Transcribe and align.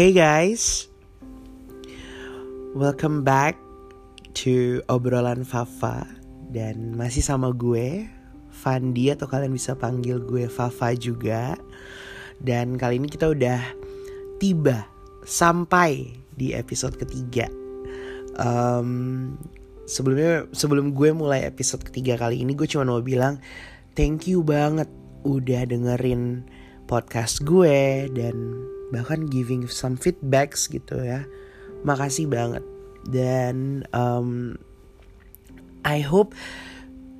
Hey 0.00 0.16
guys, 0.16 0.88
welcome 2.72 3.20
back 3.20 3.52
to 4.32 4.80
obrolan 4.88 5.44
Fafa 5.44 6.08
dan 6.48 6.96
masih 6.96 7.20
sama 7.20 7.52
gue, 7.52 8.08
Fandi 8.48 9.12
atau 9.12 9.28
kalian 9.28 9.52
bisa 9.52 9.76
panggil 9.76 10.16
gue 10.24 10.48
Fafa 10.48 10.96
juga. 10.96 11.52
Dan 12.40 12.80
kali 12.80 12.96
ini 12.96 13.12
kita 13.12 13.28
udah 13.28 13.60
tiba 14.40 14.88
sampai 15.28 16.16
di 16.32 16.56
episode 16.56 16.96
ketiga. 16.96 17.52
Um, 18.40 19.36
sebelumnya 19.84 20.48
sebelum 20.56 20.96
gue 20.96 21.12
mulai 21.12 21.44
episode 21.44 21.84
ketiga 21.84 22.16
kali 22.16 22.40
ini 22.40 22.56
gue 22.56 22.64
cuma 22.64 22.88
mau 22.88 23.04
bilang 23.04 23.36
thank 23.92 24.24
you 24.24 24.40
banget 24.40 24.88
udah 25.28 25.68
dengerin 25.68 26.48
podcast 26.88 27.44
gue 27.44 28.08
dan 28.16 28.64
bahkan 28.90 29.26
giving 29.26 29.66
some 29.66 29.96
feedbacks 29.98 30.66
gitu 30.70 31.00
ya. 31.02 31.26
Makasih 31.86 32.28
banget. 32.28 32.62
Dan 33.08 33.88
um, 33.96 34.60
I 35.82 36.04
hope 36.04 36.36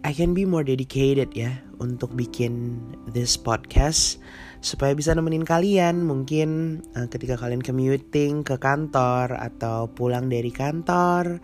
I 0.05 0.12
can 0.12 0.37
be 0.37 0.45
more 0.45 0.65
dedicated 0.65 1.33
ya 1.33 1.60
untuk 1.80 2.12
bikin 2.12 2.77
this 3.09 3.40
podcast 3.40 4.21
supaya 4.60 4.93
bisa 4.93 5.16
nemenin 5.16 5.45
kalian. 5.45 6.04
Mungkin 6.04 6.80
uh, 6.96 7.09
ketika 7.09 7.40
kalian 7.40 7.65
commuting 7.65 8.45
ke 8.45 8.60
kantor 8.60 9.32
atau 9.37 9.88
pulang 9.88 10.29
dari 10.29 10.52
kantor 10.52 11.40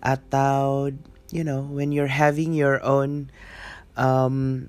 atau 0.00 0.88
you 1.34 1.42
know 1.42 1.66
when 1.70 1.90
you're 1.94 2.10
having 2.10 2.54
your 2.54 2.78
own 2.86 3.30
um, 3.98 4.66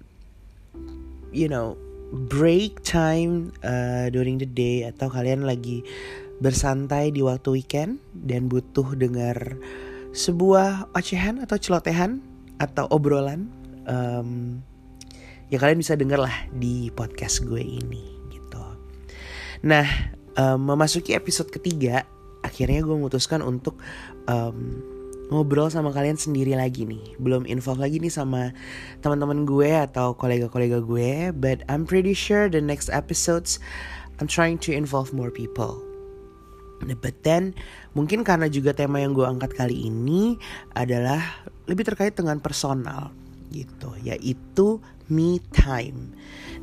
you 1.31 1.47
know 1.47 1.77
break 2.11 2.83
time 2.83 3.55
uh, 3.63 4.11
during 4.11 4.35
the 4.35 4.47
day 4.47 4.83
atau 4.83 5.07
kalian 5.07 5.47
lagi 5.47 5.83
bersantai 6.43 7.15
di 7.15 7.23
waktu 7.23 7.61
weekend 7.61 8.03
dan 8.11 8.51
butuh 8.51 8.97
dengar 8.97 9.55
sebuah 10.11 10.91
ocehan 10.91 11.39
atau 11.39 11.55
celotehan 11.55 12.19
atau 12.59 12.85
obrolan 12.91 13.47
um, 13.87 14.59
ya 15.47 15.57
kalian 15.61 15.79
bisa 15.79 15.95
denger 15.95 16.19
lah 16.19 16.35
di 16.51 16.91
podcast 16.91 17.47
gue 17.47 17.63
ini 17.63 18.03
gitu. 18.33 18.63
Nah 19.63 19.87
um, 20.35 20.59
memasuki 20.75 21.15
episode 21.15 21.47
ketiga 21.47 22.03
akhirnya 22.43 22.83
gue 22.83 22.95
memutuskan 22.97 23.39
untuk 23.39 23.79
um, 24.27 24.83
ngobrol 25.31 25.71
sama 25.71 25.95
kalian 25.95 26.19
sendiri 26.19 26.53
lagi 26.53 26.83
nih. 26.83 27.15
Belum 27.17 27.47
info 27.47 27.73
lagi 27.73 27.97
nih 28.03 28.11
sama 28.11 28.51
teman-teman 28.99 29.47
gue 29.47 29.71
atau 29.71 30.13
kolega-kolega 30.13 30.83
gue, 30.83 31.31
but 31.31 31.63
I'm 31.71 31.87
pretty 31.87 32.11
sure 32.11 32.51
the 32.51 32.59
next 32.59 32.91
episodes 32.91 33.57
I'm 34.19 34.27
trying 34.27 34.59
to 34.67 34.75
involve 34.75 35.15
more 35.15 35.31
people. 35.31 35.79
But 36.83 37.23
then 37.23 37.55
mungkin 37.95 38.27
karena 38.27 38.51
juga 38.51 38.75
tema 38.75 38.99
yang 38.99 39.15
gue 39.15 39.23
angkat 39.23 39.55
kali 39.55 39.87
ini 39.87 40.35
adalah 40.75 41.47
lebih 41.65 41.87
terkait 41.87 42.13
dengan 42.13 42.43
personal 42.43 43.13
gitu, 43.53 43.95
yaitu 44.03 44.83
me 45.11 45.39
time. 45.55 46.11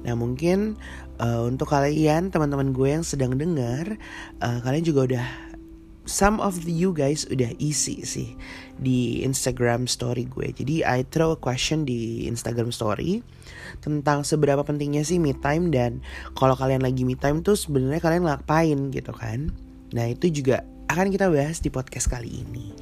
Nah 0.03 0.17
mungkin 0.19 0.77
uh, 1.23 1.47
untuk 1.47 1.71
kalian 1.71 2.35
teman-teman 2.35 2.75
gue 2.75 2.89
yang 2.99 3.05
sedang 3.07 3.37
dengar, 3.39 3.97
uh, 4.43 4.59
kalian 4.65 4.85
juga 4.85 5.01
udah 5.07 5.27
some 6.09 6.41
of 6.41 6.65
you 6.65 6.97
guys 6.97 7.29
udah 7.29 7.53
isi 7.61 8.01
sih 8.01 8.33
di 8.81 9.21
Instagram 9.23 9.85
story 9.85 10.25
gue. 10.25 10.51
Jadi 10.57 10.81
I 10.83 11.05
throw 11.05 11.37
a 11.37 11.39
question 11.39 11.85
di 11.85 12.25
Instagram 12.25 12.73
story 12.73 13.21
tentang 13.85 14.25
seberapa 14.25 14.65
pentingnya 14.65 15.05
sih 15.05 15.21
me 15.21 15.37
time 15.37 15.69
dan 15.69 16.01
kalau 16.33 16.57
kalian 16.57 16.81
lagi 16.81 17.05
me 17.05 17.15
time 17.15 17.45
tuh 17.45 17.55
sebenarnya 17.55 18.01
kalian 18.01 18.25
ngapain 18.25 18.89
gitu 18.91 19.13
kan. 19.13 19.53
Nah, 19.93 20.09
itu 20.09 20.33
juga 20.33 20.65
akan 20.89 21.13
kita 21.13 21.29
bahas 21.29 21.61
di 21.61 21.69
podcast 21.69 22.09
kali 22.09 22.43
ini. 22.49 22.73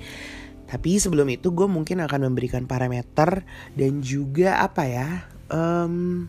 Tapi 0.67 0.99
sebelum 0.99 1.27
itu 1.31 1.51
gue 1.51 1.67
mungkin 1.67 2.03
akan 2.03 2.31
memberikan 2.31 2.67
parameter 2.67 3.43
dan 3.75 4.03
juga 4.03 4.63
apa 4.63 4.83
ya 4.87 5.09
um, 5.51 6.27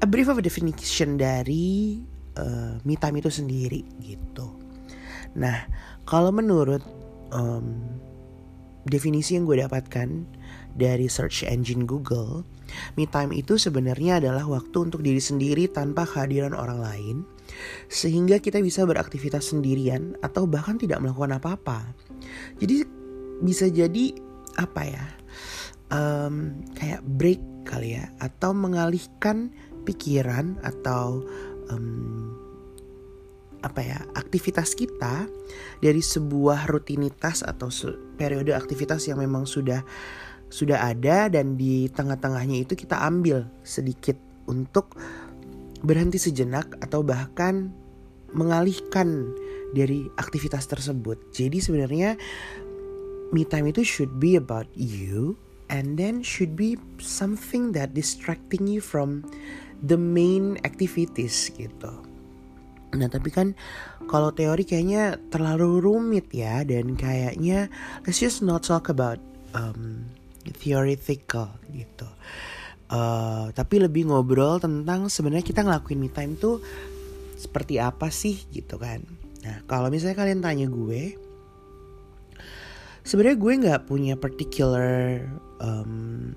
a 0.00 0.06
brief 0.08 0.28
of 0.28 0.40
definition 0.40 1.20
dari 1.20 2.00
uh, 2.40 2.80
me 2.84 2.96
time 2.96 3.20
itu 3.20 3.28
sendiri 3.28 3.84
gitu. 4.00 4.59
Nah, 5.38 5.66
kalau 6.08 6.34
menurut 6.34 6.82
um, 7.30 7.78
definisi 8.88 9.36
yang 9.36 9.46
gue 9.46 9.62
dapatkan 9.62 10.26
dari 10.74 11.06
search 11.06 11.46
engine 11.46 11.86
Google, 11.86 12.42
me 12.94 13.06
time 13.06 13.34
itu 13.34 13.58
sebenarnya 13.58 14.22
adalah 14.22 14.46
waktu 14.46 14.90
untuk 14.90 15.02
diri 15.02 15.20
sendiri 15.22 15.70
tanpa 15.70 16.06
kehadiran 16.06 16.54
orang 16.54 16.80
lain, 16.80 17.16
sehingga 17.90 18.38
kita 18.38 18.62
bisa 18.62 18.86
beraktivitas 18.86 19.50
sendirian 19.54 20.18
atau 20.22 20.46
bahkan 20.46 20.78
tidak 20.78 21.02
melakukan 21.02 21.38
apa-apa. 21.38 21.92
Jadi 22.58 22.86
bisa 23.42 23.66
jadi 23.70 24.14
apa 24.58 24.82
ya? 24.86 25.06
Um, 25.90 26.62
kayak 26.78 27.02
break 27.18 27.42
kali 27.66 27.98
ya, 27.98 28.10
atau 28.22 28.54
mengalihkan 28.54 29.50
pikiran 29.82 30.54
atau 30.62 31.26
um, 31.70 32.30
apa 33.60 33.80
ya 33.84 33.98
aktivitas 34.16 34.72
kita 34.72 35.28
dari 35.80 36.00
sebuah 36.00 36.68
rutinitas 36.68 37.44
atau 37.44 37.68
periode 38.16 38.56
aktivitas 38.56 39.08
yang 39.08 39.20
memang 39.20 39.44
sudah 39.44 39.84
sudah 40.50 40.90
ada 40.90 41.30
dan 41.30 41.54
di 41.54 41.86
tengah-tengahnya 41.92 42.66
itu 42.66 42.74
kita 42.74 42.98
ambil 43.06 43.46
sedikit 43.62 44.18
untuk 44.50 44.98
berhenti 45.80 46.18
sejenak 46.18 46.76
atau 46.82 47.06
bahkan 47.06 47.70
mengalihkan 48.34 49.30
dari 49.70 50.10
aktivitas 50.18 50.66
tersebut. 50.66 51.18
Jadi 51.30 51.62
sebenarnya 51.62 52.18
me 53.30 53.46
time 53.46 53.70
itu 53.70 53.86
should 53.86 54.18
be 54.18 54.34
about 54.34 54.66
you 54.74 55.38
and 55.70 55.94
then 55.94 56.18
should 56.20 56.58
be 56.58 56.74
something 56.98 57.70
that 57.70 57.94
distracting 57.94 58.66
you 58.66 58.82
from 58.82 59.22
the 59.86 59.96
main 59.96 60.58
activities 60.66 61.48
gitu. 61.54 62.09
Nah 62.96 63.06
tapi 63.06 63.30
kan 63.30 63.54
kalau 64.10 64.34
teori 64.34 64.66
kayaknya 64.66 65.18
terlalu 65.30 65.78
rumit 65.78 66.30
ya 66.34 66.66
dan 66.66 66.98
kayaknya 66.98 67.70
let's 68.02 68.18
just 68.18 68.42
not 68.42 68.66
talk 68.66 68.90
about 68.90 69.22
um, 69.54 70.06
theoretical 70.58 71.54
gitu. 71.70 72.08
Uh, 72.90 73.54
tapi 73.54 73.78
lebih 73.78 74.10
ngobrol 74.10 74.58
tentang 74.58 75.06
sebenarnya 75.06 75.46
kita 75.46 75.62
ngelakuin 75.62 76.02
me 76.02 76.10
time 76.10 76.34
tuh 76.34 76.58
seperti 77.38 77.78
apa 77.78 78.10
sih 78.10 78.34
gitu 78.50 78.74
kan. 78.76 79.06
Nah 79.46 79.62
kalau 79.70 79.86
misalnya 79.88 80.18
kalian 80.18 80.42
tanya 80.42 80.66
gue, 80.66 81.14
sebenarnya 83.06 83.38
gue 83.38 83.52
nggak 83.62 83.82
punya 83.86 84.18
particular 84.18 85.22
um, 85.62 86.34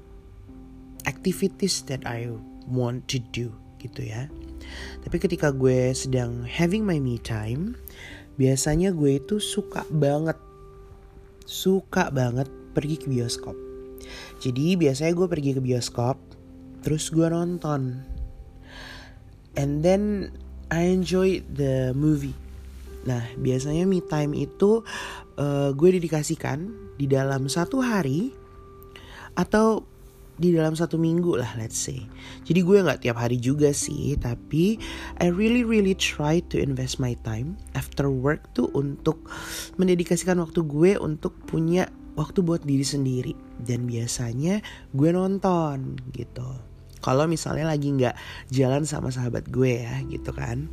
activities 1.09 1.81
that 1.89 2.05
I 2.05 2.29
want 2.69 3.09
to 3.11 3.19
do 3.33 3.49
gitu 3.81 4.05
ya. 4.05 4.29
Tapi 5.03 5.17
ketika 5.19 5.51
gue 5.51 5.91
sedang 5.91 6.47
having 6.47 6.87
my 6.87 6.97
me 6.97 7.19
time, 7.19 7.75
biasanya 8.39 8.95
gue 8.95 9.19
itu 9.19 9.37
suka 9.37 9.85
banget, 9.91 10.39
suka 11.43 12.09
banget 12.09 12.47
pergi 12.73 12.95
ke 12.97 13.07
bioskop. 13.11 13.55
Jadi 14.41 14.75
biasanya 14.75 15.13
gue 15.15 15.27
pergi 15.29 15.51
ke 15.55 15.61
bioskop, 15.61 16.17
terus 16.81 17.07
gue 17.13 17.27
nonton. 17.27 18.03
And 19.53 19.85
then 19.85 20.33
I 20.73 20.89
enjoy 20.89 21.45
the 21.45 21.93
movie. 21.93 22.33
Nah 23.05 23.21
biasanya 23.37 23.85
me 23.85 24.01
time 24.01 24.33
itu 24.33 24.81
uh, 25.37 25.69
gue 25.75 25.89
dedikasikan 25.99 26.71
di 26.97 27.05
dalam 27.05 27.45
satu 27.51 27.83
hari 27.83 28.33
atau 29.37 29.85
di 30.37 30.49
dalam 30.49 30.73
satu 30.73 30.97
minggu 30.97 31.37
lah 31.37 31.53
let's 31.57 31.77
say. 31.77 32.01
Jadi 32.45 32.65
gue 32.65 32.81
nggak 32.81 33.05
tiap 33.05 33.17
hari 33.21 33.37
juga 33.37 33.69
sih 33.69 34.17
tapi 34.17 34.81
I 35.21 35.29
really 35.29 35.61
really 35.61 35.93
try 35.93 36.41
to 36.49 36.57
invest 36.57 36.97
my 36.97 37.13
time 37.21 37.57
after 37.77 38.09
work 38.09 38.49
tuh 38.57 38.69
untuk 38.73 39.29
mendedikasikan 39.77 40.41
waktu 40.41 40.65
gue 40.65 40.97
untuk 40.97 41.37
punya 41.45 41.89
waktu 42.17 42.41
buat 42.41 42.65
diri 42.65 42.85
sendiri. 42.85 43.33
Dan 43.61 43.85
biasanya 43.85 44.59
gue 44.91 45.09
nonton 45.13 45.97
gitu. 46.13 46.49
Kalau 47.03 47.27
misalnya 47.27 47.67
lagi 47.67 47.91
nggak 47.91 48.15
jalan 48.49 48.87
sama 48.87 49.11
sahabat 49.11 49.51
gue 49.51 49.83
ya 49.83 49.99
gitu 50.07 50.31
kan. 50.31 50.71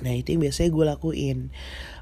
Nah 0.00 0.12
itu 0.16 0.34
yang 0.34 0.42
biasanya 0.42 0.70
gue 0.72 0.84
lakuin 0.84 1.38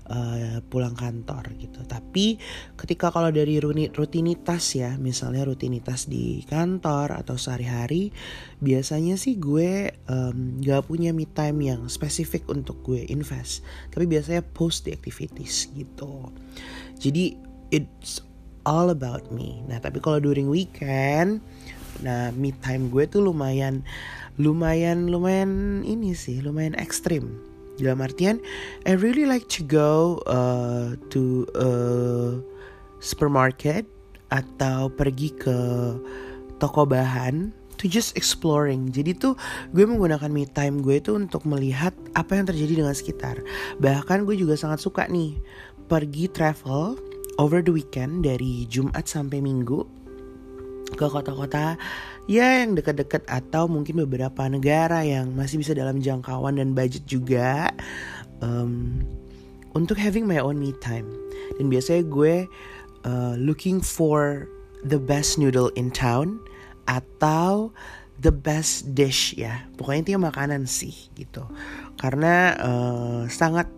uh, 0.08 0.58
pulang 0.66 0.96
kantor 0.96 1.54
gitu. 1.60 1.84
Tapi 1.84 2.40
ketika 2.74 3.12
kalau 3.12 3.28
dari 3.28 3.60
rutinitas 3.92 4.74
ya, 4.74 4.96
misalnya 4.96 5.44
rutinitas 5.46 6.08
di 6.08 6.42
kantor 6.48 7.14
atau 7.14 7.36
sehari-hari, 7.36 8.10
biasanya 8.58 9.14
sih 9.20 9.36
gue 9.38 9.92
um, 10.08 10.58
gak 10.64 10.88
punya 10.88 11.12
me 11.12 11.28
time 11.28 11.64
yang 11.64 11.86
spesifik 11.86 12.48
untuk 12.48 12.80
gue 12.82 13.04
invest. 13.08 13.62
Tapi 13.92 14.08
biasanya 14.08 14.42
post 14.42 14.88
the 14.88 14.92
activities 14.92 15.68
gitu. 15.76 16.32
Jadi 16.98 17.38
it's 17.70 18.24
all 18.64 18.90
about 18.90 19.28
me. 19.30 19.60
Nah 19.68 19.78
tapi 19.78 20.00
kalau 20.00 20.18
during 20.18 20.48
weekend, 20.48 21.40
nah 22.00 22.32
me 22.34 22.52
time 22.64 22.88
gue 22.90 23.04
tuh 23.06 23.22
lumayan, 23.22 23.84
lumayan, 24.40 25.08
lumayan 25.08 25.82
ini 25.84 26.16
sih, 26.16 26.40
lumayan 26.40 26.76
ekstrim 26.76 27.47
dalam 27.84 28.02
artian 28.02 28.42
I 28.84 28.98
really 28.98 29.24
like 29.24 29.46
to 29.58 29.62
go 29.62 30.22
uh, 30.26 30.98
to 31.14 31.46
a 31.54 31.70
supermarket 32.98 33.86
atau 34.28 34.92
pergi 34.92 35.32
ke 35.38 35.58
toko 36.58 36.84
bahan 36.84 37.54
to 37.78 37.86
just 37.86 38.18
exploring. 38.18 38.90
Jadi 38.90 39.14
tuh 39.14 39.38
gue 39.70 39.86
menggunakan 39.86 40.28
me 40.28 40.44
time 40.50 40.82
gue 40.82 40.98
itu 40.98 41.14
untuk 41.14 41.46
melihat 41.46 41.94
apa 42.18 42.34
yang 42.34 42.44
terjadi 42.50 42.82
dengan 42.84 42.94
sekitar. 42.94 43.38
Bahkan 43.78 44.26
gue 44.26 44.34
juga 44.34 44.58
sangat 44.58 44.82
suka 44.82 45.06
nih 45.06 45.38
pergi 45.86 46.28
travel 46.28 46.98
over 47.38 47.62
the 47.62 47.70
weekend 47.72 48.26
dari 48.26 48.66
Jumat 48.66 49.06
sampai 49.06 49.38
Minggu 49.38 49.86
ke 50.98 51.06
kota-kota 51.06 51.78
ya 52.28 52.60
yang 52.62 52.76
dekat-dekat 52.76 53.24
atau 53.24 53.64
mungkin 53.66 54.04
beberapa 54.04 54.44
negara 54.46 55.00
yang 55.00 55.32
masih 55.32 55.64
bisa 55.64 55.72
dalam 55.72 56.04
jangkauan 56.04 56.60
dan 56.60 56.76
budget 56.76 57.08
juga 57.08 57.72
um, 58.44 59.00
untuk 59.72 59.96
having 59.96 60.28
my 60.28 60.36
own 60.36 60.60
me 60.60 60.76
time. 60.84 61.08
Dan 61.56 61.72
biasanya 61.72 62.04
gue 62.04 62.44
uh, 63.08 63.34
looking 63.40 63.80
for 63.80 64.44
the 64.84 65.00
best 65.00 65.40
noodle 65.40 65.72
in 65.74 65.88
town 65.88 66.36
atau 66.84 67.72
the 68.20 68.30
best 68.30 68.92
dish 68.92 69.32
ya. 69.32 69.64
Pokoknya 69.80 70.12
intinya 70.12 70.28
makanan 70.28 70.68
sih 70.68 71.08
gitu. 71.16 71.48
Karena 71.96 72.52
uh, 72.60 73.22
sangat 73.32 73.72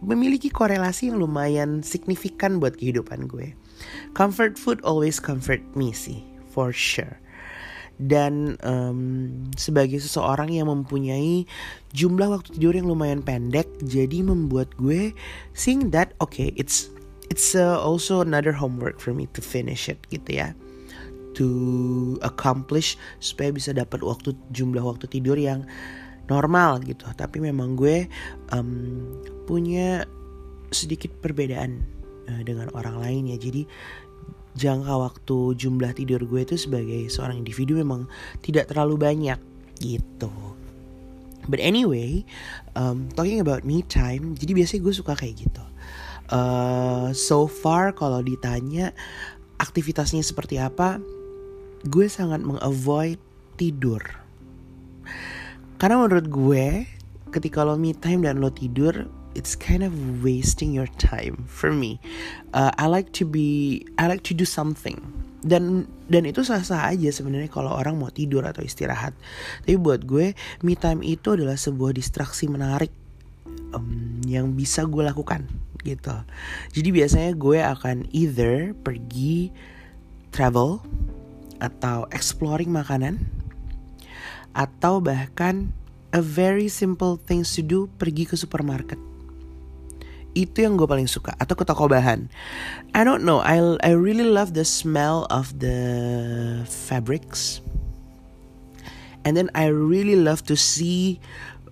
memiliki 0.00 0.46
korelasi 0.48 1.10
yang 1.10 1.18
lumayan 1.18 1.82
signifikan 1.82 2.62
buat 2.62 2.78
kehidupan 2.78 3.26
gue. 3.26 3.50
Comfort 4.14 4.54
food 4.54 4.78
always 4.86 5.18
comfort 5.18 5.60
me 5.74 5.90
sih 5.90 6.29
for 6.50 6.74
sure. 6.74 7.22
Dan 8.00 8.56
um, 8.64 9.00
sebagai 9.60 10.00
seseorang 10.00 10.48
yang 10.48 10.72
mempunyai 10.72 11.44
jumlah 11.92 12.32
waktu 12.32 12.56
tidur 12.56 12.72
yang 12.72 12.88
lumayan 12.88 13.20
pendek 13.20 13.68
jadi 13.84 14.24
membuat 14.24 14.72
gue 14.80 15.12
seeing 15.52 15.92
that 15.92 16.16
okay 16.16 16.48
it's 16.56 16.88
it's 17.28 17.52
uh, 17.52 17.76
also 17.76 18.24
another 18.24 18.56
homework 18.56 18.96
for 18.96 19.12
me 19.12 19.28
to 19.36 19.44
finish 19.44 19.92
it 19.92 20.00
gitu 20.08 20.40
ya. 20.40 20.56
To 21.36 22.16
accomplish 22.24 22.96
supaya 23.20 23.52
bisa 23.52 23.76
dapat 23.76 24.00
waktu 24.00 24.32
jumlah 24.50 24.80
waktu 24.80 25.04
tidur 25.06 25.36
yang 25.36 25.68
normal 26.32 26.80
gitu. 26.80 27.04
Tapi 27.04 27.36
memang 27.36 27.76
gue 27.76 28.08
um, 28.56 29.12
punya 29.44 30.08
sedikit 30.72 31.12
perbedaan 31.20 31.84
uh, 32.32 32.42
dengan 32.48 32.72
orang 32.72 32.96
lain 32.96 33.22
ya. 33.34 33.36
Jadi 33.36 33.68
jangka 34.58 34.94
waktu 34.94 35.38
jumlah 35.54 35.92
tidur 35.94 36.22
gue 36.26 36.42
itu 36.42 36.56
sebagai 36.58 37.06
seorang 37.12 37.38
individu 37.42 37.78
memang 37.78 38.10
tidak 38.42 38.70
terlalu 38.70 38.98
banyak 38.98 39.38
gitu 39.78 40.30
but 41.46 41.62
anyway 41.62 42.22
um, 42.74 43.06
talking 43.14 43.38
about 43.38 43.62
me 43.62 43.86
time 43.86 44.34
jadi 44.34 44.52
biasanya 44.54 44.80
gue 44.82 44.94
suka 44.94 45.12
kayak 45.14 45.46
gitu 45.46 45.64
uh, 46.34 47.14
so 47.14 47.46
far 47.46 47.94
kalau 47.94 48.20
ditanya 48.20 48.90
aktivitasnya 49.60 50.24
seperti 50.24 50.58
apa 50.58 50.98
gue 51.86 52.06
sangat 52.12 52.44
mengavoid 52.44 53.16
tidur. 53.56 54.00
Karena 55.80 56.00
menurut 56.00 56.28
gue, 56.28 56.84
ketika 57.32 57.64
lo 57.64 57.76
me 57.80 57.92
time 57.96 58.24
dan 58.24 58.40
lo 58.40 58.52
tidur, 58.52 59.08
it's 59.34 59.54
kind 59.54 59.82
of 59.86 59.92
wasting 60.24 60.74
your 60.74 60.90
time 60.98 61.46
for 61.46 61.70
me. 61.70 62.02
Uh, 62.52 62.74
I 62.74 62.90
like 62.90 63.14
to 63.22 63.24
be, 63.24 63.82
I 63.98 64.10
like 64.10 64.26
to 64.30 64.34
do 64.34 64.44
something. 64.44 64.98
Dan 65.40 65.88
dan 66.12 66.28
itu 66.28 66.44
sah-sah 66.44 66.92
aja 66.92 67.08
sebenarnya 67.08 67.48
kalau 67.48 67.72
orang 67.72 67.96
mau 67.96 68.12
tidur 68.12 68.44
atau 68.44 68.60
istirahat. 68.60 69.16
Tapi 69.64 69.80
buat 69.80 70.04
gue, 70.04 70.36
me 70.60 70.76
time 70.76 71.00
itu 71.00 71.32
adalah 71.32 71.56
sebuah 71.56 71.96
distraksi 71.96 72.44
menarik 72.50 72.92
um, 73.72 74.20
yang 74.28 74.52
bisa 74.52 74.84
gue 74.84 75.00
lakukan 75.00 75.48
gitu. 75.80 76.12
Jadi 76.76 76.88
biasanya 76.92 77.32
gue 77.32 77.56
akan 77.56 78.04
either 78.12 78.76
pergi 78.84 79.48
travel 80.28 80.84
atau 81.56 82.04
exploring 82.12 82.68
makanan 82.68 83.24
atau 84.52 85.00
bahkan 85.00 85.72
a 86.12 86.20
very 86.20 86.68
simple 86.68 87.16
things 87.16 87.54
to 87.54 87.62
do 87.64 87.86
pergi 87.96 88.26
ke 88.26 88.34
supermarket 88.34 88.98
itu 90.34 90.62
yang 90.62 90.78
gue 90.78 90.86
paling 90.86 91.10
suka 91.10 91.34
atau 91.36 91.58
ke 91.58 91.66
toko 91.66 91.90
bahan 91.90 92.30
I 92.94 93.02
don't 93.02 93.26
know 93.26 93.42
I 93.42 93.58
I 93.82 93.92
really 93.94 94.26
love 94.26 94.54
the 94.54 94.66
smell 94.66 95.26
of 95.30 95.58
the 95.58 95.78
fabrics. 96.66 97.62
And 99.20 99.36
then 99.36 99.52
I 99.52 99.68
really 99.68 100.16
love 100.16 100.48
to 100.48 100.56
see 100.56 101.20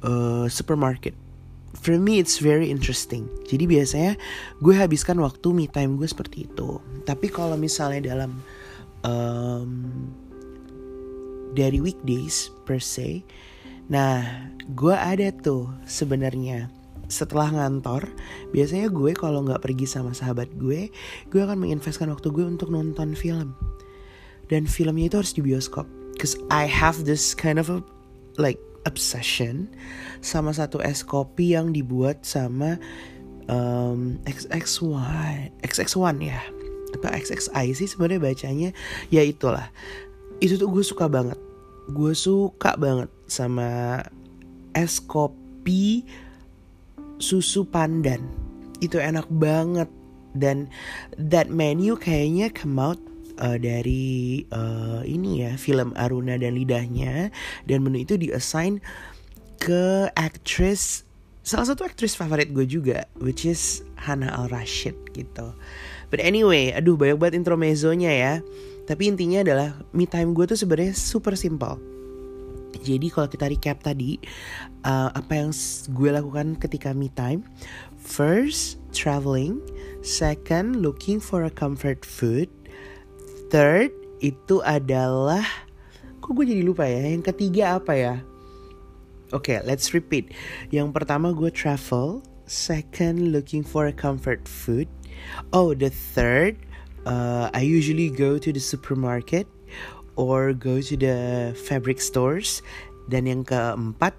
uh, 0.05 0.53
supermarket. 0.53 1.17
For 1.73 1.97
me 1.97 2.21
it's 2.21 2.45
very 2.45 2.69
interesting. 2.69 3.25
Jadi 3.49 3.65
biasanya 3.65 4.13
gue 4.61 4.75
habiskan 4.77 5.17
waktu 5.25 5.49
me 5.57 5.65
time 5.65 5.97
gue 5.97 6.05
seperti 6.05 6.45
itu. 6.45 6.77
Tapi 7.09 7.33
kalau 7.33 7.57
misalnya 7.57 8.13
dalam 8.13 8.45
um, 9.01 9.89
dari 11.57 11.81
weekdays 11.81 12.53
per 12.69 12.83
se. 12.85 13.25
Nah, 13.89 14.21
gue 14.69 14.93
ada 14.93 15.33
tuh 15.33 15.73
sebenarnya 15.89 16.69
setelah 17.09 17.49
ngantor, 17.51 18.09
biasanya 18.53 18.93
gue 18.93 19.17
kalau 19.17 19.45
nggak 19.45 19.65
pergi 19.65 19.89
sama 19.89 20.13
sahabat 20.13 20.53
gue, 20.61 20.93
gue 21.33 21.41
akan 21.41 21.59
menginvestkan 21.59 22.13
waktu 22.13 22.29
gue 22.29 22.45
untuk 22.45 22.69
nonton 22.69 23.17
film. 23.17 23.57
Dan 24.49 24.65
filmnya 24.65 25.13
itu 25.13 25.17
harus 25.21 25.33
di 25.37 25.45
bioskop. 25.45 25.85
Cause 26.17 26.37
I 26.49 26.65
have 26.69 27.05
this 27.05 27.37
kind 27.37 27.61
of 27.61 27.69
a 27.73 27.81
like 28.41 28.59
obsession 28.87 29.69
sama 30.25 30.55
satu 30.55 30.81
es 30.81 31.05
kopi 31.05 31.53
yang 31.55 31.71
dibuat 31.75 32.25
sama 32.25 32.81
um, 33.51 34.17
XX1, 34.25 35.53
XX1 35.63 36.17
ya 36.25 36.41
atau 36.89 37.09
XXI 37.13 37.67
sih 37.77 37.89
sebenarnya 37.89 38.21
bacanya 38.21 38.71
ya 39.13 39.21
itulah 39.21 39.69
itu 40.41 40.57
tuh 40.57 40.73
gue 40.73 40.85
suka 40.85 41.05
banget 41.11 41.37
gue 41.93 42.13
suka 42.17 42.77
banget 42.81 43.13
sama 43.29 44.01
es 44.73 45.01
kopi 45.01 46.05
susu 47.19 47.67
pandan 47.67 48.23
itu 48.79 48.99
enak 48.99 49.27
banget 49.31 49.91
dan 50.39 50.71
that 51.19 51.51
menu 51.51 51.99
kayaknya 51.99 52.51
come 52.55 52.79
out 52.79 53.01
uh, 53.43 53.59
dari 53.59 54.47
uh, 54.55 55.03
ini 55.03 55.47
ya 55.47 55.53
film 55.59 55.95
Aruna 55.99 56.39
dan 56.39 56.55
lidahnya 56.55 57.35
dan 57.67 57.79
menu 57.83 58.07
itu 58.07 58.15
diassign 58.15 58.79
ke 59.59 60.07
aktris 60.15 61.03
salah 61.43 61.67
satu 61.67 61.83
aktris 61.83 62.15
favorit 62.15 62.55
gue 62.55 62.65
juga 62.69 63.09
which 63.19 63.43
is 63.43 63.83
Hana 63.99 64.31
Al 64.31 64.47
Rashid 64.53 64.95
gitu 65.17 65.51
But 66.09 66.25
anyway, 66.25 66.73
aduh 66.73 66.97
banyak 66.97 67.21
banget 67.21 67.35
intermezzonya 67.45 68.13
ya. 68.13 68.35
Tapi 68.89 69.13
intinya 69.13 69.45
adalah 69.45 69.77
me 69.93 70.09
time 70.09 70.33
gue 70.33 70.49
tuh 70.49 70.57
sebenarnya 70.57 70.97
super 70.97 71.37
simple. 71.37 71.77
Jadi 72.77 73.09
kalau 73.09 73.29
kita 73.29 73.49
recap 73.49 73.81
tadi, 73.81 74.21
uh, 74.85 75.09
apa 75.13 75.33
yang 75.41 75.51
gue 75.93 76.11
lakukan 76.13 76.57
ketika 76.61 76.93
me 76.93 77.09
time? 77.17 77.45
First, 77.97 78.81
traveling. 78.93 79.61
Second, 80.05 80.81
looking 80.85 81.19
for 81.19 81.45
a 81.49 81.53
comfort 81.53 82.05
food. 82.05 82.49
Third, 83.49 83.93
itu 84.21 84.61
adalah 84.63 85.45
kok 86.21 86.37
gue 86.37 86.45
jadi 86.45 86.63
lupa 86.63 86.85
ya. 86.85 87.09
Yang 87.09 87.35
ketiga 87.35 87.81
apa 87.81 87.93
ya? 87.97 88.15
Oke, 89.33 89.57
okay, 89.57 89.59
let's 89.69 89.93
repeat. 89.93 90.33
Yang 90.73 90.93
pertama 90.97 91.33
gue 91.37 91.53
travel. 91.53 92.25
Second, 92.49 93.29
looking 93.29 93.61
for 93.61 93.89
a 93.89 93.93
comfort 93.93 94.49
food. 94.49 94.89
Oh, 95.53 95.77
the 95.77 95.93
third, 95.93 96.57
uh, 97.05 97.53
I 97.53 97.61
usually 97.61 98.09
go 98.09 98.41
to 98.41 98.49
the 98.49 98.63
supermarket 98.63 99.45
or 100.19 100.53
go 100.53 100.83
to 100.83 100.99
the 100.99 101.55
fabric 101.55 102.03
stores. 102.03 102.61
Dan 103.07 103.31
yang 103.31 103.47
keempat, 103.47 104.19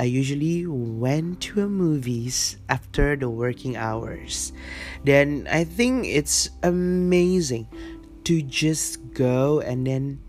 I 0.00 0.08
usually 0.08 0.64
went 0.64 1.44
to 1.52 1.62
a 1.62 1.68
movies 1.68 2.56
after 2.72 3.14
the 3.14 3.28
working 3.28 3.76
hours. 3.76 4.56
Then 5.04 5.44
I 5.52 5.68
think 5.68 6.08
it's 6.08 6.48
amazing 6.64 7.68
to 8.24 8.40
just 8.40 9.12
go 9.12 9.60
and 9.60 9.84
then 9.84 10.24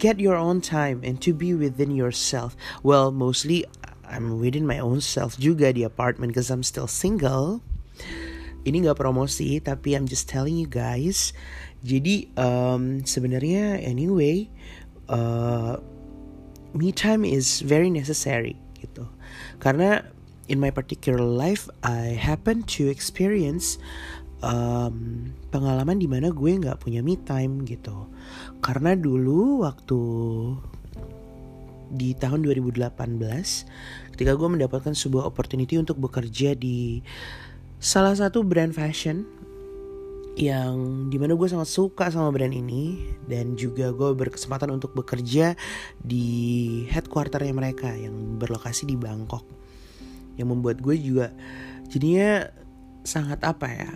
get 0.00 0.16
your 0.18 0.34
own 0.34 0.64
time 0.64 1.04
and 1.04 1.20
to 1.20 1.36
be 1.36 1.52
within 1.52 1.92
yourself. 1.92 2.56
Well, 2.80 3.12
mostly 3.12 3.68
I'm 4.08 4.40
within 4.40 4.64
my 4.64 4.80
own 4.80 5.04
self 5.04 5.36
juga 5.36 5.76
di 5.76 5.84
apartment 5.84 6.32
because 6.32 6.48
I'm 6.48 6.64
still 6.64 6.88
single 6.88 7.60
ini 8.66 8.82
nggak 8.82 8.98
promosi 8.98 9.62
tapi 9.62 9.94
I'm 9.94 10.10
just 10.10 10.26
telling 10.26 10.58
you 10.58 10.66
guys 10.66 11.30
jadi 11.84 12.30
um, 12.38 13.04
sebenarnya 13.04 13.80
anyway 13.84 14.48
uh, 15.12 15.76
me 16.76 16.92
time 16.92 17.24
is 17.24 17.64
very 17.64 17.88
necessary 17.88 18.56
gitu. 18.80 19.08
Karena 19.60 20.04
in 20.46 20.60
my 20.60 20.70
particular 20.70 21.20
life 21.20 21.66
I 21.82 22.14
happen 22.14 22.64
to 22.78 22.88
experience 22.92 23.80
um, 24.44 25.30
pengalaman 25.50 25.98
di 25.98 26.08
mana 26.08 26.30
gue 26.30 26.52
nggak 26.52 26.84
punya 26.84 27.00
me 27.00 27.16
time 27.16 27.64
gitu. 27.64 28.08
Karena 28.60 28.92
dulu 28.96 29.64
waktu 29.64 30.00
di 31.86 32.18
tahun 32.18 32.42
2018 32.42 32.82
ketika 34.16 34.32
gue 34.34 34.48
mendapatkan 34.50 34.90
sebuah 34.90 35.22
opportunity 35.22 35.78
untuk 35.78 36.02
bekerja 36.02 36.58
di 36.58 36.98
salah 37.78 38.16
satu 38.16 38.42
brand 38.42 38.74
fashion 38.74 39.22
yang 40.36 41.08
di 41.08 41.16
mana 41.16 41.32
gue 41.32 41.48
sangat 41.48 41.72
suka 41.72 42.12
sama 42.12 42.28
brand 42.28 42.52
ini 42.52 43.08
dan 43.24 43.56
juga 43.56 43.88
gue 43.90 44.12
berkesempatan 44.12 44.68
untuk 44.68 44.92
bekerja 44.92 45.56
di 46.04 46.84
headquarternya 46.92 47.56
mereka 47.56 47.88
yang 47.96 48.36
berlokasi 48.36 48.84
di 48.84 49.00
Bangkok. 49.00 49.48
Yang 50.36 50.48
membuat 50.52 50.84
gue 50.84 50.96
juga 51.00 51.32
jadinya 51.88 52.52
sangat 53.06 53.40
apa 53.46 53.70
ya 53.70 53.90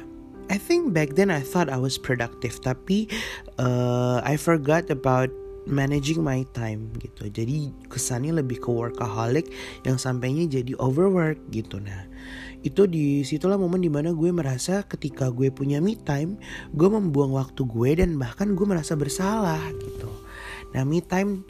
I 0.51 0.59
think 0.59 0.91
back 0.91 1.15
then 1.15 1.31
I 1.31 1.45
thought 1.45 1.71
I 1.71 1.79
was 1.79 1.95
productive 1.95 2.59
tapi 2.59 3.07
uh, 3.59 4.19
I 4.27 4.35
forgot 4.35 4.91
about 4.91 5.31
managing 5.71 6.21
my 6.21 6.43
time 6.53 6.91
gitu. 6.99 7.31
Jadi 7.31 7.71
kesannya 7.87 8.43
lebih 8.43 8.61
ke 8.61 8.69
workaholic 8.69 9.49
yang 9.87 9.97
sampainya 9.97 10.45
jadi 10.51 10.75
overwork 10.77 11.39
gitu. 11.55 11.79
Nah 11.79 12.11
itu 12.61 12.85
di 12.85 13.25
situlah 13.25 13.57
momen 13.57 13.81
di 13.81 13.89
mana 13.89 14.13
gue 14.13 14.29
merasa 14.29 14.85
ketika 14.85 15.33
gue 15.33 15.49
punya 15.49 15.81
me 15.81 15.97
time 15.97 16.37
gue 16.77 16.89
membuang 16.93 17.33
waktu 17.33 17.65
gue 17.65 17.91
dan 17.97 18.21
bahkan 18.21 18.53
gue 18.53 18.67
merasa 18.69 18.93
bersalah 18.99 19.63
gitu. 19.81 20.11
Nah 20.77 20.85
me 20.85 21.01
time 21.01 21.47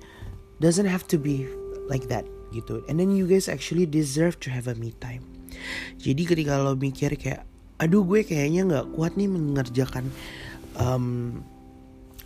doesn't 0.63 0.87
have 0.87 1.03
to 1.11 1.19
be 1.19 1.51
like 1.91 2.07
that 2.07 2.23
gitu. 2.55 2.85
And 2.87 3.01
then 3.01 3.11
you 3.11 3.27
guys 3.27 3.51
actually 3.51 3.89
deserve 3.91 4.39
to 4.47 4.55
have 4.55 4.71
a 4.71 4.77
me 4.79 4.95
time. 5.03 5.27
Jadi 5.99 6.23
ketika 6.29 6.63
lo 6.63 6.79
mikir 6.79 7.19
kayak 7.19 7.49
aduh 7.81 8.05
gue 8.05 8.23
kayaknya 8.23 8.69
nggak 8.69 8.87
kuat 8.93 9.17
nih 9.17 9.27
mengerjakan 9.27 10.13
um, 10.77 11.41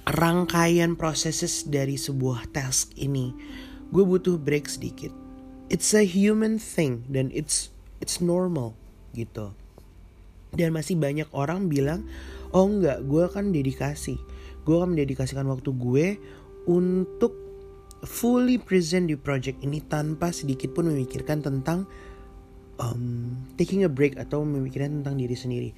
rangkaian 0.05 0.97
proses 1.01 1.65
dari 1.65 1.97
sebuah 1.97 2.53
task 2.53 2.93
ini 3.01 3.33
gue 3.89 4.05
butuh 4.05 4.37
break 4.37 4.69
sedikit 4.69 5.11
it's 5.73 5.97
a 5.97 6.05
human 6.05 6.61
thing 6.61 7.09
dan 7.09 7.33
it's 7.33 7.73
it's 8.05 8.21
normal 8.21 8.77
gitu 9.17 9.57
dan 10.53 10.77
masih 10.77 11.01
banyak 11.01 11.27
orang 11.33 11.73
bilang 11.73 12.05
oh 12.53 12.69
enggak 12.69 13.01
gue 13.09 13.23
akan 13.25 13.51
dedikasi 13.51 14.21
gue 14.65 14.75
akan 14.77 14.93
mendedikasikan 14.93 15.49
waktu 15.49 15.71
gue 15.73 16.07
untuk 16.69 17.33
fully 18.05 18.61
present 18.61 19.09
di 19.09 19.17
project 19.17 19.65
ini 19.65 19.81
tanpa 19.81 20.33
sedikit 20.33 20.77
pun 20.77 20.93
memikirkan 20.93 21.41
tentang 21.41 21.89
um, 22.79 23.35
taking 23.57 23.85
a 23.85 23.91
break 23.91 24.17
atau 24.21 24.45
memikirkan 24.45 25.03
tentang 25.03 25.17
diri 25.17 25.37
sendiri. 25.37 25.71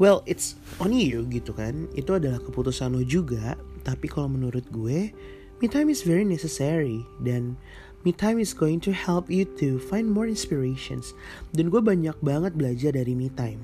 Well, 0.00 0.24
it's 0.24 0.56
on 0.80 0.96
you 0.96 1.28
gitu 1.28 1.52
kan. 1.52 1.88
Itu 1.92 2.16
adalah 2.16 2.40
keputusan 2.40 2.94
lo 2.96 3.04
juga. 3.04 3.56
Tapi 3.84 4.08
kalau 4.08 4.32
menurut 4.32 4.64
gue, 4.72 5.12
me 5.60 5.66
time 5.68 5.92
is 5.92 6.02
very 6.02 6.24
necessary 6.24 7.04
dan 7.20 7.60
Me 8.04 8.12
time 8.12 8.36
is 8.38 8.52
going 8.52 8.84
to 8.84 8.92
help 8.92 9.32
you 9.32 9.48
to 9.56 9.80
find 9.80 10.12
more 10.12 10.28
inspirations. 10.28 11.16
Dan 11.56 11.72
gue 11.72 11.80
banyak 11.80 12.12
banget 12.20 12.52
belajar 12.52 12.92
dari 12.92 13.16
me 13.16 13.32
time. 13.32 13.56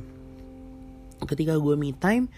Ketika 1.21 1.61
gue 1.61 1.77
me 1.77 1.93
time, 1.93 2.33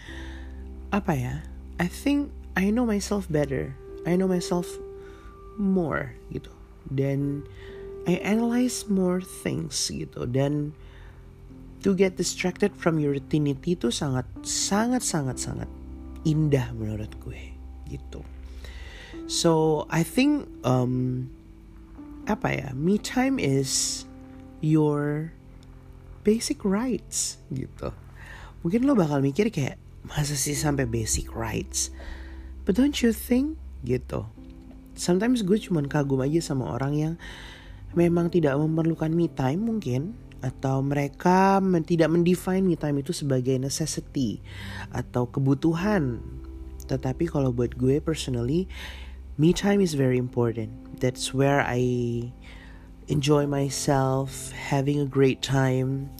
apa 0.91 1.15
ya? 1.15 1.35
I 1.79 1.87
think 1.87 2.27
I 2.59 2.75
know 2.75 2.83
myself 2.83 3.31
better. 3.31 3.71
I 4.03 4.19
know 4.19 4.27
myself 4.27 4.67
more 5.55 6.11
gitu. 6.27 6.51
Dan 6.91 7.47
I 8.03 8.19
analyze 8.19 8.83
more 8.91 9.23
things 9.23 9.87
gitu. 9.87 10.27
Dan 10.27 10.75
to 11.87 11.95
get 11.95 12.19
distracted 12.19 12.75
from 12.75 12.99
your 12.99 13.15
routinity 13.15 13.79
itu 13.79 13.95
sangat 13.95 14.27
sangat 14.43 15.07
sangat 15.07 15.39
sangat 15.39 15.71
indah 16.27 16.75
menurut 16.75 17.11
gue 17.23 17.52
gitu. 17.87 18.21
So 19.27 19.83
I 19.87 20.03
think 20.03 20.49
um, 20.65 21.27
apa 22.25 22.47
ya 22.51 22.67
me 22.75 22.99
time 22.99 23.39
is 23.39 24.03
your 24.63 25.31
basic 26.23 26.63
rights 26.63 27.39
gitu. 27.51 27.91
Mungkin 28.63 28.87
lo 28.87 28.95
bakal 28.95 29.19
mikir 29.19 29.51
kayak 29.51 29.75
masa 30.07 30.35
sih 30.35 30.55
sampai 30.55 30.87
basic 30.87 31.31
rights? 31.35 31.91
But 32.63 32.79
don't 32.79 32.95
you 33.03 33.11
think 33.11 33.59
gitu. 33.83 34.27
Sometimes 34.95 35.43
gue 35.43 35.59
cuman 35.59 35.91
kagum 35.91 36.23
aja 36.23 36.39
sama 36.53 36.71
orang 36.71 36.93
yang 36.95 37.13
memang 37.97 38.31
tidak 38.31 38.55
memerlukan 38.55 39.11
me 39.11 39.27
time 39.27 39.67
mungkin 39.67 40.15
atau 40.43 40.83
mereka 40.83 41.63
tidak 41.87 42.11
mendefine 42.11 42.67
me 42.67 42.75
time 42.75 42.99
itu 42.99 43.15
sebagai 43.15 43.55
necessity 43.55 44.43
atau 44.91 45.27
kebutuhan 45.31 46.19
tetapi 46.85 47.29
kalau 47.31 47.49
buat 47.49 47.75
gue 47.79 47.97
personally 48.03 48.67
me 49.39 49.55
time 49.55 49.81
is 49.81 49.97
very 49.97 50.19
important 50.19 50.69
that's 51.01 51.33
where 51.33 51.59
I 51.59 51.81
enjoy 53.07 53.47
myself, 53.47 54.51
having 54.55 54.99
a 54.99 55.07
great 55.07 55.43
time, 55.43 56.11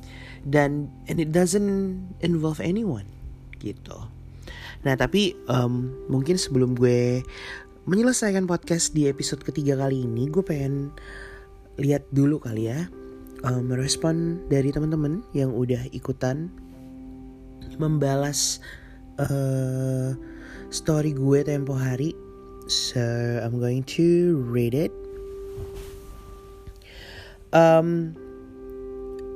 dan 0.43 0.91
and 1.07 1.19
it 1.19 1.31
doesn't 1.31 2.03
involve 2.19 2.59
anyone 2.59 3.07
gitu. 3.63 4.11
Nah 4.83 4.95
tapi 4.99 5.37
um, 5.47 5.95
mungkin 6.11 6.35
sebelum 6.35 6.75
gue 6.75 7.23
menyelesaikan 7.87 8.47
podcast 8.47 8.91
di 8.95 9.07
episode 9.07 9.43
ketiga 9.43 9.79
kali 9.79 10.03
ini, 10.03 10.27
gue 10.27 10.43
pengen 10.43 10.91
lihat 11.79 12.03
dulu 12.11 12.43
kali 12.43 12.69
ya 12.69 12.87
um, 13.47 13.71
dari 14.51 14.69
teman-teman 14.69 15.23
yang 15.31 15.55
udah 15.55 15.87
ikutan 15.95 16.51
membalas 17.81 18.61
uh, 19.17 20.13
story 20.73 21.13
gue 21.13 21.45
tempo 21.45 21.77
hari 21.77 22.17
So 22.67 23.03
I'm 23.43 23.59
going 23.59 23.83
to 23.99 24.39
read 24.47 24.71
it. 24.71 24.91
Um, 27.51 28.15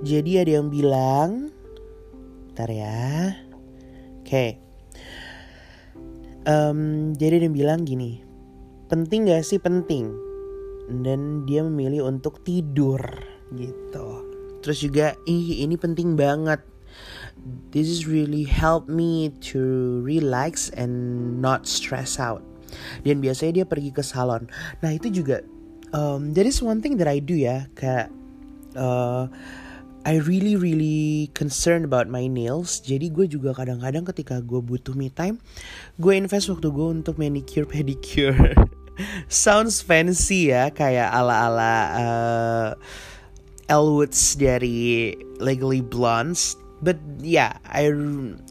jadi 0.02 0.48
ada 0.48 0.52
yang 0.64 0.72
bilang, 0.72 1.52
ntar 2.56 2.72
ya. 2.72 3.36
Oke. 4.24 4.26
Okay. 4.26 4.50
Um, 6.48 7.12
jadi 7.20 7.44
ada 7.44 7.46
yang 7.52 7.58
bilang 7.60 7.80
gini, 7.84 8.24
penting 8.88 9.28
gak 9.28 9.44
sih 9.44 9.60
penting? 9.60 10.16
Dan 11.04 11.44
dia 11.44 11.68
memilih 11.68 12.08
untuk 12.08 12.40
tidur 12.48 13.04
gitu. 13.52 14.08
Terus 14.64 14.78
juga, 14.80 15.20
ih 15.28 15.68
ini 15.68 15.76
penting 15.76 16.16
banget. 16.16 16.64
This 17.72 17.88
is 17.92 18.08
really 18.08 18.44
help 18.44 18.88
me 18.88 19.32
to 19.54 19.62
relax 20.04 20.72
and 20.74 21.38
not 21.42 21.68
stress 21.68 22.18
out 22.18 22.44
dan 23.08 23.24
biasanya 23.24 23.64
dia 23.64 23.66
pergi 23.66 23.96
ke 23.96 24.04
salon 24.04 24.48
nah 24.84 24.92
itu 24.92 25.08
juga 25.08 25.44
um, 25.96 26.36
that 26.36 26.44
is 26.44 26.60
one 26.60 26.84
thing 26.84 27.00
that 27.00 27.08
I 27.08 27.24
do 27.24 27.36
ya 27.36 27.68
kayak 27.76 28.12
uh, 28.76 29.32
I 30.08 30.24
really 30.24 30.56
really 30.56 31.28
concerned 31.36 31.84
about 31.84 32.08
my 32.08 32.32
nails. 32.32 32.80
Jadi 32.80 33.12
gue 33.12 33.28
juga 33.28 33.52
kadang-kadang 33.52 34.08
ketika 34.08 34.40
gue 34.40 34.64
butuh 34.64 34.96
me 34.96 35.12
time, 35.12 35.36
gue 36.00 36.16
invest 36.16 36.48
waktu 36.48 36.72
gue 36.72 36.88
untuk 37.04 37.20
manicure 37.20 37.68
pedicure. 37.76 38.56
Sounds 39.28 39.84
fancy 39.84 40.56
ya, 40.56 40.72
kayak 40.72 41.12
ala-ala 41.12 41.76
uh, 42.00 42.70
Elwoods 43.68 44.40
dari 44.40 45.12
Legally 45.44 45.84
Blondes. 45.84 46.56
But 46.82 47.02
yeah, 47.20 47.58
I 47.66 47.90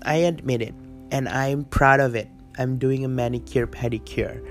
I 0.03 0.27
admit 0.27 0.63
it, 0.63 0.75
and 1.15 1.31
I'm 1.31 1.63
proud 1.71 2.03
of 2.03 2.19
it. 2.19 2.27
I'm 2.59 2.81
doing 2.81 3.05
a 3.05 3.11
manicure 3.11 3.69
pedicure. 3.69 4.43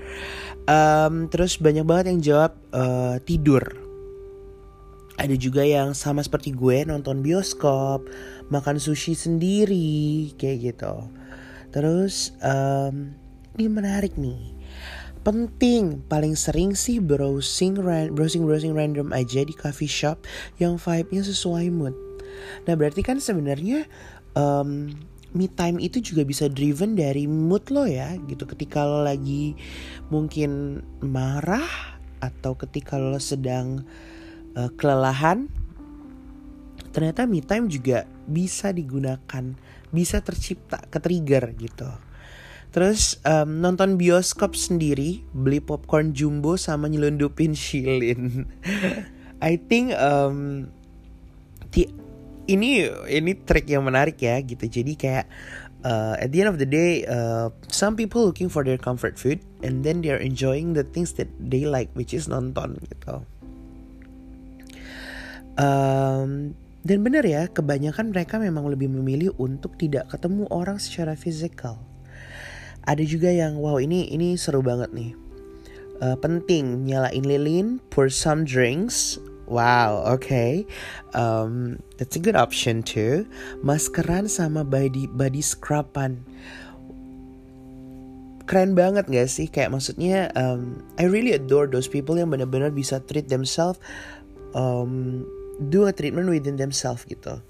Um, 0.66 1.28
terus 1.30 1.58
banyak 1.58 1.86
banget 1.86 2.06
yang 2.10 2.20
jawab 2.22 2.52
uh, 2.72 3.16
tidur. 3.22 3.62
Ada 5.16 5.32
juga 5.36 5.64
yang 5.64 5.96
sama 5.96 6.20
seperti 6.20 6.52
gue 6.52 6.84
nonton 6.84 7.24
bioskop, 7.24 8.04
makan 8.52 8.76
sushi 8.76 9.16
sendiri 9.16 10.32
kayak 10.36 10.72
gitu. 10.72 11.08
Terus 11.72 12.36
um, 12.44 13.16
ini 13.56 13.66
menarik 13.68 14.14
nih. 14.20 14.54
Penting, 15.26 16.06
paling 16.06 16.38
sering 16.38 16.78
sih 16.78 17.02
browsing 17.02 17.74
browsing 18.14 18.46
browsing 18.46 18.78
random 18.78 19.10
aja 19.10 19.42
di 19.42 19.50
coffee 19.50 19.90
shop 19.90 20.22
yang 20.62 20.78
vibe-nya 20.78 21.26
sesuai 21.26 21.66
mood. 21.74 22.05
Nah 22.64 22.74
berarti 22.74 23.00
kan 23.02 23.18
sebenarnya 23.18 23.84
um, 24.36 24.92
me 25.36 25.46
time 25.52 25.76
itu 25.82 26.00
juga 26.00 26.24
bisa 26.24 26.48
driven 26.48 26.96
dari 26.96 27.28
mood 27.28 27.68
lo 27.68 27.84
ya 27.84 28.16
gitu 28.24 28.48
ketika 28.48 28.86
lo 28.88 29.04
lagi 29.04 29.52
mungkin 30.08 30.80
marah 31.04 32.00
atau 32.24 32.56
ketika 32.56 32.96
lo 32.96 33.20
sedang 33.20 33.84
uh, 34.56 34.72
kelelahan 34.80 35.52
ternyata 36.96 37.28
me 37.28 37.44
time 37.44 37.68
juga 37.68 38.08
bisa 38.24 38.72
digunakan 38.72 39.52
bisa 39.92 40.24
tercipta 40.24 40.80
ke 40.88 40.96
trigger 40.96 41.52
gitu 41.60 41.90
Terus 42.76 43.16
um, 43.24 43.64
nonton 43.64 43.96
bioskop 43.96 44.52
sendiri, 44.52 45.24
beli 45.32 45.64
popcorn 45.64 46.12
jumbo 46.12 46.60
sama 46.60 46.92
nyelundupin 46.92 47.56
shilin. 47.56 48.44
I 49.40 49.56
think 49.56 49.96
um, 49.96 50.68
ini 52.46 52.86
ini 53.10 53.32
trik 53.42 53.66
yang 53.70 53.82
menarik 53.82 54.18
ya 54.22 54.38
gitu 54.42 54.66
jadi 54.66 54.92
kayak 54.94 55.26
uh, 55.86 56.14
at 56.18 56.34
the 56.34 56.42
end 56.42 56.50
of 56.50 56.58
the 56.58 56.66
day, 56.66 57.06
uh, 57.06 57.50
some 57.70 57.94
people 57.94 58.26
looking 58.26 58.50
for 58.50 58.66
their 58.66 58.78
comfort 58.78 59.18
food, 59.18 59.38
and 59.62 59.86
then 59.86 60.02
they 60.02 60.10
are 60.10 60.20
enjoying 60.20 60.74
the 60.74 60.82
things 60.82 61.14
that 61.14 61.30
they 61.38 61.62
like, 61.62 61.90
which 61.94 62.10
is 62.10 62.26
nonton 62.26 62.82
gitu. 62.90 63.22
Um, 65.56 66.58
dan 66.82 67.00
benar 67.06 67.22
ya, 67.24 67.48
kebanyakan 67.48 68.10
mereka 68.10 68.36
memang 68.42 68.66
lebih 68.68 68.90
memilih 68.90 69.32
untuk 69.38 69.78
tidak 69.78 70.10
ketemu 70.10 70.50
orang 70.50 70.82
secara 70.82 71.14
fisikal. 71.14 71.78
Ada 72.86 73.02
juga 73.02 73.30
yang 73.34 73.58
wow 73.58 73.82
ini 73.82 74.06
ini 74.10 74.38
seru 74.38 74.62
banget 74.62 74.94
nih. 74.94 75.10
Uh, 75.96 76.14
penting 76.20 76.86
nyalain 76.86 77.24
lilin, 77.24 77.80
pour 77.88 78.12
some 78.12 78.44
drinks. 78.44 79.16
Wow, 79.46 80.02
oke. 80.06 80.26
Okay. 80.26 80.66
Um, 81.14 81.78
that's 81.98 82.18
a 82.18 82.22
good 82.22 82.34
option 82.34 82.82
too. 82.82 83.26
Maskeran 83.62 84.26
sama 84.26 84.66
body 84.66 85.06
body 85.06 85.42
scruban. 85.42 86.26
Keren 88.46 88.78
banget 88.78 89.10
gak 89.10 89.26
sih? 89.26 89.50
Kayak 89.50 89.74
maksudnya, 89.74 90.30
um, 90.38 90.78
I 91.02 91.10
really 91.10 91.34
adore 91.34 91.66
those 91.66 91.90
people 91.90 92.14
yang 92.14 92.30
benar-benar 92.30 92.70
bisa 92.70 93.02
treat 93.02 93.26
themselves 93.26 93.82
um, 94.54 95.26
do 95.68 95.86
a 95.86 95.92
treatment 95.92 96.28
within 96.32 96.56
themselves 96.56 97.04
gitu 97.04 97.40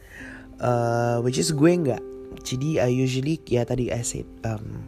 uh, 0.60 1.22
which 1.22 1.38
is 1.38 1.54
gue 1.54 1.72
nggak 1.72 2.02
jadi 2.42 2.86
I 2.86 2.90
usually 2.92 3.40
ya 3.46 3.64
tadi 3.64 3.90
I 3.94 4.02
said 4.02 4.28
um, 4.46 4.84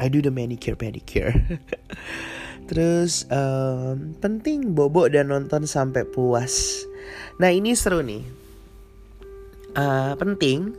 I 0.00 0.08
do 0.08 0.24
the 0.24 0.30
manicure 0.30 0.76
pedicure 0.76 1.34
terus 2.66 3.26
um, 3.28 4.16
penting 4.18 4.72
bobo 4.72 5.06
dan 5.10 5.30
nonton 5.30 5.66
sampai 5.66 6.06
puas. 6.06 6.84
Nah 7.38 7.50
ini 7.50 7.74
seru 7.74 8.00
nih. 8.04 8.24
Uh, 9.72 10.12
penting 10.20 10.76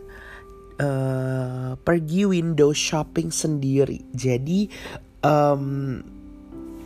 uh, 0.77 1.73
pergi 1.81 2.29
window 2.29 2.71
shopping 2.71 3.33
sendiri. 3.33 4.05
Jadi 4.13 4.69
um, 5.25 5.99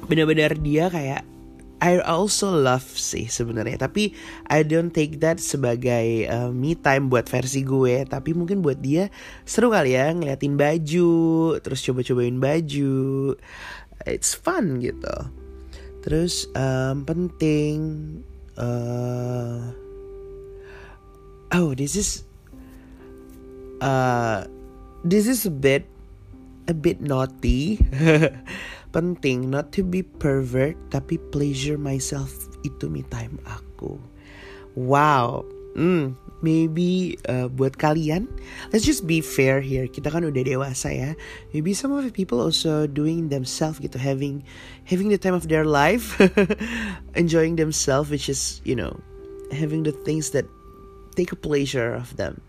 benar-benar 0.08 0.56
dia 0.60 0.88
kayak 0.88 1.28
I 1.78 2.02
also 2.02 2.50
love 2.50 2.90
sih 2.98 3.30
sebenarnya. 3.30 3.78
Tapi 3.86 4.10
I 4.50 4.66
don't 4.66 4.90
take 4.90 5.22
that 5.22 5.38
sebagai 5.38 6.26
uh, 6.26 6.50
me 6.50 6.74
time 6.74 7.14
buat 7.14 7.30
versi 7.30 7.62
gue. 7.62 8.02
Tapi 8.10 8.34
mungkin 8.34 8.66
buat 8.66 8.82
dia 8.82 9.14
seru 9.46 9.70
kali 9.70 9.94
ya 9.94 10.10
ngeliatin 10.10 10.58
baju 10.58 11.14
terus 11.62 11.86
coba-cobain 11.86 12.38
baju 12.42 13.38
it's 14.08 14.34
fun 14.34 14.80
gitu. 14.80 15.12
Terus 16.04 16.48
um, 16.56 17.04
penting 17.04 17.78
uh, 18.56 19.60
oh 21.52 21.76
this 21.76 22.00
is 22.00 22.24
uh, 23.84 24.48
this 25.04 25.28
is 25.28 25.44
a 25.44 25.54
bit 25.54 25.84
a 26.72 26.76
bit 26.76 27.04
naughty. 27.04 27.84
Penting 28.96 29.52
not 29.52 29.76
to 29.76 29.84
be 29.84 30.02
pervert 30.02 30.80
tapi 30.90 31.20
pleasure 31.30 31.76
myself 31.76 32.32
itu 32.64 32.88
me 32.88 33.04
time 33.12 33.36
aku. 33.44 34.00
Wow. 34.74 35.44
Hmm 35.76 36.16
maybe 36.42 37.18
uh, 37.26 37.50
buat 37.50 37.78
kalian 37.82 38.30
let's 38.72 38.86
just 38.86 39.08
be 39.08 39.22
fair 39.22 39.62
here. 39.62 39.88
Kita 39.88 40.12
kan 40.14 40.24
udah 40.26 40.44
dewasa 40.44 40.94
ya. 40.94 41.10
Maybe 41.54 41.74
some 41.74 41.92
of 41.94 42.06
the 42.06 42.14
people 42.14 42.42
also 42.42 42.86
doing 42.86 43.30
themselves 43.30 43.80
gitu 43.82 43.98
having 43.98 44.46
having 44.86 45.10
the 45.10 45.18
time 45.18 45.34
of 45.34 45.50
their 45.50 45.66
life 45.66 46.18
enjoying 47.22 47.58
themselves 47.58 48.10
which 48.10 48.30
is 48.30 48.62
you 48.64 48.76
know 48.76 48.94
having 49.50 49.84
the 49.84 49.96
things 50.06 50.32
that 50.32 50.46
take 51.16 51.32
a 51.32 51.40
pleasure 51.40 51.94
of 51.94 52.16
them. 52.18 52.42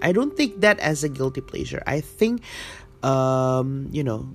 I 0.00 0.12
don't 0.12 0.32
take 0.36 0.60
that 0.64 0.80
as 0.80 1.04
a 1.04 1.10
guilty 1.10 1.40
pleasure. 1.40 1.82
I 1.86 2.00
think 2.00 2.42
um 3.00 3.88
you 3.90 4.04
know 4.04 4.28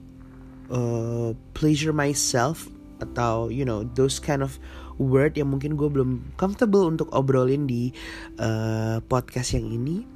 uh, 0.70 1.38
pleasure 1.54 1.94
myself 1.94 2.66
atau 3.00 3.52
you 3.52 3.66
know 3.66 3.84
those 3.96 4.20
kind 4.20 4.42
of 4.42 4.58
word 4.98 5.36
yang 5.36 5.52
mungkin 5.52 5.76
gue 5.76 5.88
belum 5.92 6.36
comfortable 6.40 6.88
untuk 6.88 7.12
obrolin 7.12 7.68
di 7.68 7.92
uh, 8.40 9.04
podcast 9.06 9.56
yang 9.56 9.68
ini. 9.68 10.08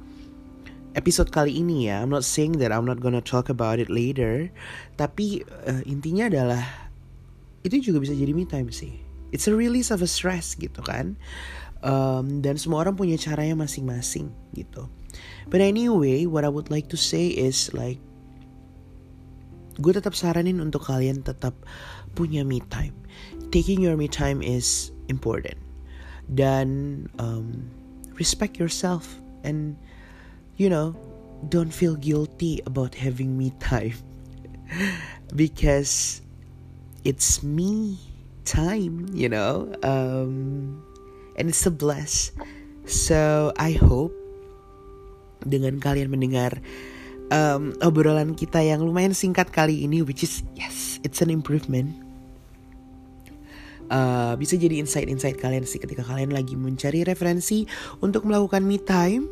Episode 0.98 1.30
kali 1.30 1.54
ini 1.54 1.86
ya 1.86 2.02
I'm 2.02 2.10
not 2.10 2.26
saying 2.26 2.58
that 2.58 2.74
I'm 2.74 2.82
not 2.82 2.98
gonna 2.98 3.22
talk 3.22 3.46
about 3.46 3.78
it 3.78 3.86
later 3.86 4.50
tapi 4.98 5.46
uh, 5.62 5.86
intinya 5.86 6.26
adalah 6.26 6.90
itu 7.62 7.78
juga 7.92 8.02
bisa 8.02 8.16
jadi 8.16 8.34
me 8.34 8.42
time 8.48 8.74
sih. 8.74 8.98
It's 9.30 9.46
a 9.46 9.54
release 9.54 9.94
of 9.94 10.02
a 10.02 10.10
stress 10.10 10.58
gitu 10.58 10.82
kan. 10.82 11.14
Um, 11.80 12.42
dan 12.42 12.58
semua 12.58 12.84
orang 12.84 12.98
punya 12.98 13.16
caranya 13.16 13.56
masing-masing 13.56 14.34
gitu. 14.52 14.90
But 15.46 15.62
anyway 15.62 16.26
what 16.26 16.42
I 16.42 16.50
would 16.50 16.68
like 16.68 16.90
to 16.90 16.98
say 16.98 17.30
is 17.30 17.70
like 17.70 18.02
gue 19.80 19.92
tetap 19.94 20.12
saranin 20.12 20.58
untuk 20.60 20.84
kalian 20.84 21.22
tetap 21.22 21.54
punya 22.18 22.42
me 22.42 22.60
time. 22.66 22.94
Taking 23.50 23.82
your 23.82 23.98
me 23.98 24.06
time 24.06 24.42
is 24.42 24.94
important. 25.10 25.58
Dan 26.30 27.10
um, 27.18 27.66
respect 28.14 28.58
yourself 28.58 29.18
and 29.42 29.74
you 30.54 30.70
know 30.70 30.94
don't 31.48 31.72
feel 31.72 31.96
guilty 31.96 32.60
about 32.68 32.94
having 32.94 33.34
me 33.34 33.50
time 33.58 33.96
because 35.34 36.22
it's 37.02 37.42
me 37.42 37.98
time, 38.44 39.08
you 39.12 39.28
know, 39.28 39.72
um, 39.82 40.82
and 41.36 41.48
it's 41.48 41.64
a 41.66 41.72
bless. 41.72 42.32
So 42.86 43.52
I 43.56 43.72
hope 43.72 44.12
dengan 45.40 45.80
kalian 45.80 46.12
mendengar 46.12 46.60
um, 47.32 47.72
obrolan 47.80 48.36
kita 48.36 48.60
yang 48.60 48.84
lumayan 48.84 49.16
singkat 49.16 49.48
kali 49.54 49.86
ini, 49.86 50.04
which 50.04 50.26
is 50.26 50.44
yes, 50.58 51.00
it's 51.06 51.22
an 51.24 51.30
improvement. 51.32 52.09
Uh, 53.90 54.38
bisa 54.38 54.54
jadi 54.54 54.78
insight-insight 54.78 55.42
kalian 55.42 55.66
sih 55.66 55.82
ketika 55.82 56.06
kalian 56.06 56.30
lagi 56.30 56.54
mencari 56.54 57.02
referensi 57.02 57.66
untuk 57.98 58.22
melakukan 58.22 58.62
me 58.62 58.78
time 58.78 59.26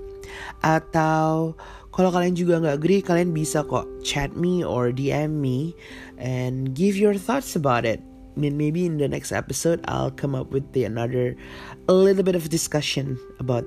atau 0.66 1.54
kalau 1.94 2.10
kalian 2.10 2.34
juga 2.34 2.58
nggak 2.58 2.76
agree 2.78 2.98
kalian 2.98 3.30
bisa 3.30 3.62
kok 3.62 3.86
chat 4.02 4.34
me 4.34 4.66
or 4.66 4.90
DM 4.90 5.38
me 5.38 5.78
and 6.18 6.74
give 6.74 6.98
your 6.98 7.14
thoughts 7.14 7.54
about 7.54 7.86
it 7.86 8.02
and 8.34 8.58
maybe 8.58 8.86
in 8.86 8.98
the 8.98 9.06
next 9.06 9.30
episode 9.30 9.82
I'll 9.86 10.14
come 10.14 10.34
up 10.34 10.50
with 10.50 10.66
the 10.74 10.84
another 10.86 11.38
a 11.86 11.94
little 11.94 12.22
bit 12.22 12.34
of 12.34 12.50
discussion 12.50 13.18
about 13.38 13.66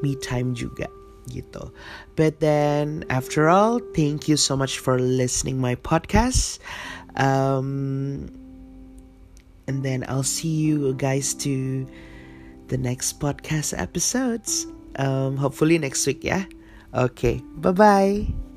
me 0.00 0.16
time 0.16 0.52
juga 0.52 0.88
gitu. 1.28 1.68
But 2.16 2.40
then 2.40 3.04
after 3.12 3.52
all, 3.52 3.84
thank 3.92 4.26
you 4.26 4.40
so 4.40 4.56
much 4.56 4.80
for 4.80 4.96
listening 4.96 5.60
my 5.60 5.76
podcast. 5.76 6.56
Um, 7.20 8.32
and 9.68 9.84
then 9.84 10.04
I'll 10.08 10.26
see 10.26 10.48
you 10.48 10.94
guys 10.94 11.34
to 11.44 11.86
the 12.66 12.78
next 12.78 13.20
podcast 13.20 13.78
episodes. 13.78 14.66
Um, 14.96 15.36
hopefully 15.36 15.78
next 15.78 16.06
week, 16.06 16.24
yeah. 16.24 16.44
Okay, 16.92 17.40
bye 17.60 17.72
bye. 17.72 18.47